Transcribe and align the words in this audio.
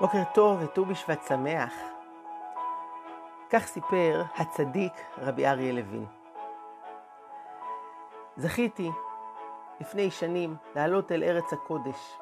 בוקר 0.00 0.22
טוב 0.34 0.62
וט"ו 0.62 0.84
בשבט 0.84 1.26
שמח. 1.28 1.72
כך 3.50 3.66
סיפר 3.66 4.22
הצדיק 4.36 4.92
רבי 5.18 5.46
אריה 5.46 5.72
לוין. 5.72 6.06
זכיתי 8.36 8.90
לפני 9.80 10.10
שנים 10.10 10.56
לעלות 10.74 11.12
אל 11.12 11.22
ארץ 11.22 11.52
הקודש, 11.52 12.16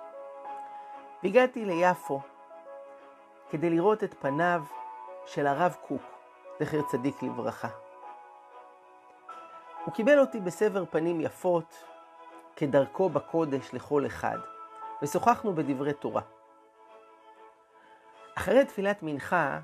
והגעתי 1.23 1.65
ליפו 1.65 2.21
כדי 3.51 3.71
לראות 3.71 4.05
את 4.05 4.15
פניו 4.21 4.63
של 5.27 5.47
הרב 5.47 5.77
קוק, 5.87 6.03
זכר 6.61 6.83
צדיק 6.83 7.23
לברכה. 7.23 7.69
הוא 9.85 9.95
קיבל 9.95 10.19
אותי 10.19 10.41
בסבר 10.41 10.85
פנים 10.91 11.21
יפות, 11.21 11.85
כדרכו 12.57 13.09
בקודש 13.09 13.75
לכל 13.75 14.07
אחד, 14.07 14.39
ושוחחנו 15.03 15.55
בדברי 15.55 15.93
תורה. 15.93 16.23
אחרי 18.35 18.65
תפילת 18.65 19.03
מנחה, 19.03 19.59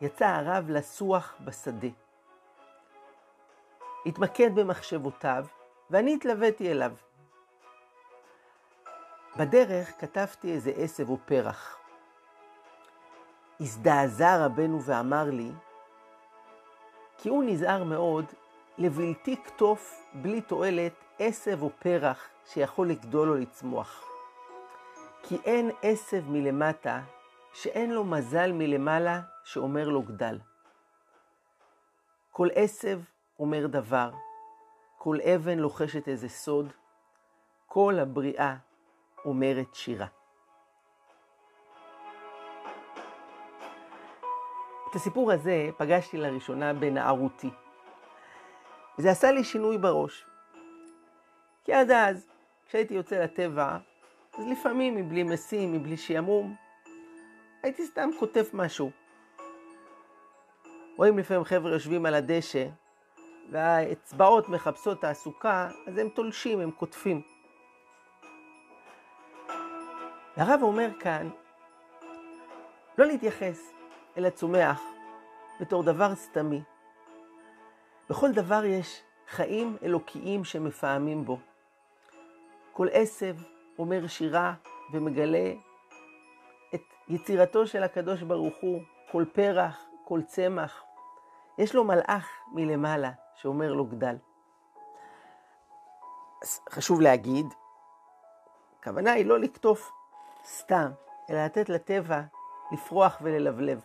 יצא 0.00 0.26
הרב 0.26 0.70
לסוח 0.70 1.34
בשדה. 1.44 1.88
התמקד 4.06 4.54
במחשבותיו, 4.54 5.46
ואני 5.90 6.14
התלוויתי 6.14 6.72
אליו. 6.72 6.92
בדרך 9.36 10.00
כתבתי 10.00 10.52
איזה 10.52 10.72
עשב 10.76 11.10
או 11.10 11.16
פרח. 11.24 11.78
הזדעזע 13.60 14.46
רבנו 14.46 14.82
ואמר 14.82 15.24
לי, 15.30 15.50
כי 17.18 17.28
הוא 17.28 17.44
נזהר 17.46 17.84
מאוד 17.84 18.24
לבלתי 18.78 19.36
כתוף 19.44 20.10
בלי 20.14 20.40
תועלת 20.40 20.92
עשב 21.18 21.62
או 21.62 21.70
פרח 21.78 22.28
שיכול 22.46 22.88
לגדול 22.88 23.28
או 23.28 23.34
לצמוח. 23.34 24.04
כי 25.22 25.38
אין 25.44 25.70
עשב 25.82 26.22
מלמטה 26.28 27.00
שאין 27.62 27.90
לו 27.90 28.04
מזל 28.04 28.52
מלמעלה 28.52 29.20
שאומר 29.44 29.88
לו 29.88 30.02
גדל. 30.02 30.38
כל 32.30 32.48
עשב 32.54 33.00
אומר 33.38 33.66
דבר, 33.66 34.10
כל 34.98 35.18
אבן 35.20 35.58
לוחשת 35.58 36.08
איזה 36.08 36.28
סוד, 36.28 36.72
כל 37.66 37.98
הבריאה 37.98 38.56
אומרת 39.24 39.74
שירה. 39.74 40.06
את 44.90 44.94
הסיפור 44.94 45.32
הזה 45.32 45.68
פגשתי 45.78 46.16
לראשונה 46.16 46.74
בנערותי. 46.74 47.50
וזה 48.98 49.10
עשה 49.10 49.32
לי 49.32 49.44
שינוי 49.44 49.78
בראש. 49.78 50.26
כי 51.64 51.72
עד 51.72 51.90
אז, 51.90 52.28
כשהייתי 52.66 52.94
יוצא 52.94 53.18
לטבע, 53.24 53.78
אז 54.38 54.46
לפעמים 54.46 54.96
מבלי 54.96 55.22
משים, 55.22 55.72
מבלי 55.72 55.96
שעמום, 55.96 56.67
הייתי 57.62 57.86
סתם 57.86 58.10
כותב 58.18 58.44
משהו. 58.52 58.90
רואים 60.96 61.18
לפעמים 61.18 61.44
חבר'ה 61.44 61.70
יושבים 61.70 62.06
על 62.06 62.14
הדשא, 62.14 62.66
והאצבעות 63.50 64.48
מחפשות 64.48 65.00
תעסוקה, 65.00 65.68
אז 65.86 65.98
הם 65.98 66.08
תולשים, 66.08 66.60
הם 66.60 66.70
כותבים. 66.70 67.22
והרב 70.36 70.60
אומר 70.62 70.88
כאן, 71.00 71.28
לא 72.98 73.06
להתייחס 73.06 73.72
אל 74.16 74.26
הצומח 74.26 74.82
בתור 75.60 75.82
דבר 75.82 76.14
סתמי. 76.14 76.62
בכל 78.10 78.32
דבר 78.32 78.64
יש 78.64 79.02
חיים 79.28 79.76
אלוקיים 79.82 80.44
שמפעמים 80.44 81.24
בו. 81.24 81.38
כל 82.72 82.86
עשב 82.92 83.36
אומר 83.78 84.06
שירה 84.06 84.54
ומגלה 84.92 85.52
יצירתו 87.08 87.66
של 87.66 87.82
הקדוש 87.82 88.22
ברוך 88.22 88.54
הוא, 88.60 88.82
כל 89.12 89.24
פרח, 89.32 89.86
כל 90.04 90.22
צמח. 90.22 90.82
יש 91.58 91.74
לו 91.74 91.84
מלאך 91.84 92.28
מלמעלה 92.52 93.10
שאומר 93.34 93.72
לו 93.72 93.86
גדל. 93.86 94.16
חשוב 96.70 97.00
להגיד, 97.00 97.46
הכוונה 98.80 99.12
היא 99.12 99.26
לא 99.26 99.40
לקטוף 99.40 99.90
סתם, 100.44 100.90
אלא 101.30 101.44
לתת 101.44 101.68
לטבע 101.68 102.20
לפרוח 102.72 103.18
וללבלב. 103.22 103.84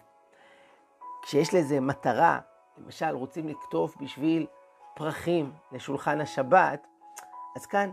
כשיש 1.22 1.54
לזה 1.54 1.80
מטרה, 1.80 2.40
למשל 2.78 3.10
רוצים 3.10 3.48
לקטוף 3.48 3.96
בשביל 3.98 4.48
פרחים 4.94 5.54
לשולחן 5.72 6.22
השבת, 6.22 6.88
אז 7.56 7.66
כאן 7.66 7.92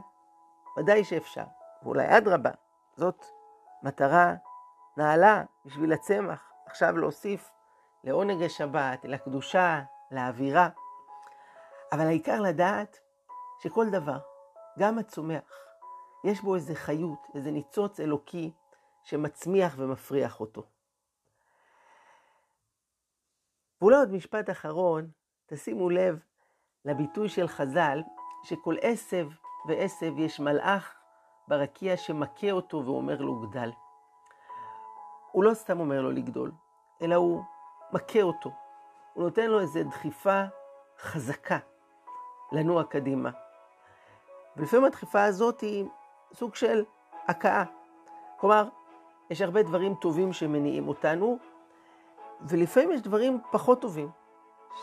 ודאי 0.79 1.05
שאפשר, 1.05 1.45
ואולי 1.83 2.17
אדרבה, 2.19 2.51
זאת 2.97 3.25
מטרה 3.83 4.35
נעלה 4.97 5.45
בשביל 5.65 5.93
הצמח, 5.93 6.53
עכשיו 6.67 6.97
להוסיף 6.97 7.51
לעונג 8.05 8.43
השבת, 8.43 9.05
לקדושה, 9.05 9.83
לאווירה. 10.11 10.69
אבל 11.93 12.07
העיקר 12.07 12.41
לדעת 12.41 13.01
שכל 13.63 13.91
דבר, 13.91 14.19
גם 14.79 14.99
הצומח, 14.99 15.61
יש 16.25 16.41
בו 16.41 16.55
איזה 16.55 16.75
חיות, 16.75 17.27
איזה 17.35 17.51
ניצוץ 17.51 18.01
אלוקי 18.01 18.53
שמצמיח 19.03 19.75
ומפריח 19.77 20.41
אותו. 20.41 20.63
ואולי 23.81 23.97
עוד 23.97 24.13
משפט 24.13 24.51
אחרון, 24.51 25.11
תשימו 25.47 25.91
לב 25.91 26.23
לביטוי 26.85 27.29
של 27.29 27.49
חז"ל, 27.49 28.03
שכל 28.45 28.75
עשב 28.81 29.29
ועשב 29.69 30.19
יש 30.19 30.41
מלאך 30.41 30.95
ברקיע 31.49 31.97
שמכה 31.97 32.51
אותו 32.51 32.83
ואומר 32.87 33.21
לו 33.21 33.41
גדל. 33.41 33.71
הוא 35.33 35.45
לא 35.45 35.55
סתם 35.55 35.81
אומר 35.81 36.03
לו 36.03 36.11
לגדול, 36.11 36.53
אלא 37.03 37.15
הוא 37.15 37.43
מכה 37.93 38.23
אותו. 38.23 38.51
הוא 39.15 39.25
נותן 39.25 39.51
לו 39.51 39.61
איזו 39.61 39.81
דחיפה 39.85 40.43
חזקה 40.99 41.59
לנוע 42.53 42.85
קדימה. 42.85 43.31
ולפעמים 44.57 44.85
הדחיפה 44.85 45.25
הזאת 45.25 45.61
היא 45.61 45.85
סוג 46.33 46.55
של 46.55 46.85
הכאה. 47.29 47.65
כלומר, 48.37 48.69
יש 49.31 49.41
הרבה 49.41 49.63
דברים 49.63 49.95
טובים 49.95 50.33
שמניעים 50.33 50.89
אותנו, 50.89 51.39
ולפעמים 52.41 52.93
יש 52.93 53.01
דברים 53.01 53.41
פחות 53.53 53.81
טובים, 53.81 54.11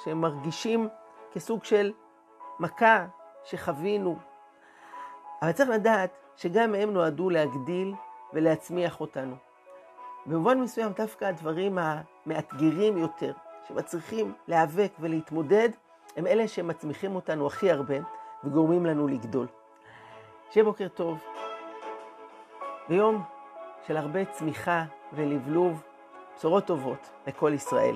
שמרגישים 0.04 0.90
כסוג 1.32 1.64
של 1.64 1.94
מכה 2.60 3.06
שחווינו. 3.44 4.18
אבל 5.42 5.52
צריך 5.52 5.70
לדעת 5.70 6.12
שגם 6.36 6.76
הם 6.76 6.94
נועדו 6.94 7.30
להגדיל 7.30 7.94
ולהצמיח 8.34 9.02
אותנו. 9.02 9.47
במובן 10.28 10.60
מסוים 10.60 10.92
דווקא 10.92 11.26
הדברים 11.26 11.78
המאתגרים 11.82 12.98
יותר, 12.98 13.34
שמצריכים 13.68 14.34
להיאבק 14.48 14.92
ולהתמודד, 15.00 15.70
הם 16.18 16.28
אלה 16.28 16.48
שמצמיחים 16.48 17.16
אותנו 17.16 17.48
הכי 17.48 17.72
הרבה 17.72 17.96
וגורמים 18.44 18.86
לנו 18.86 19.08
לגדול. 19.08 19.48
שיהיה 20.52 20.64
בוקר 20.64 20.88
טוב. 20.88 21.18
ביום 22.90 23.24
של 23.88 23.98
הרבה 23.98 24.26
צמיחה 24.26 24.84
ולבלוב, 25.14 25.84
בשורות 26.38 26.66
טובות 26.66 27.10
לכל 27.28 27.52
ישראל. 27.54 27.96